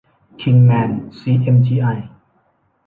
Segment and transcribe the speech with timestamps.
[0.41, 1.87] คิงส์เมน ซี เอ็ม ที ไอ